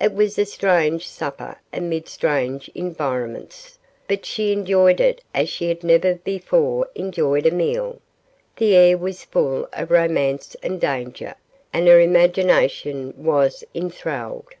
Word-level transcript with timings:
It 0.00 0.14
was 0.14 0.38
a 0.38 0.44
strange 0.46 1.08
supper 1.08 1.56
amid 1.72 2.06
strange 2.08 2.70
environments, 2.76 3.80
but 4.06 4.24
she 4.24 4.52
enjoyed 4.52 5.00
it 5.00 5.22
as 5.34 5.48
she 5.48 5.66
had 5.66 5.82
never 5.82 6.14
before 6.14 6.88
enjoyed 6.94 7.46
a 7.46 7.50
meal. 7.50 7.98
The 8.58 8.76
air 8.76 8.96
was 8.96 9.24
full 9.24 9.68
of 9.72 9.90
romance 9.90 10.54
and 10.62 10.80
danger, 10.80 11.34
and 11.72 11.88
her 11.88 11.98
imagination 11.98 13.12
was 13.16 13.64
enthralled. 13.74 14.54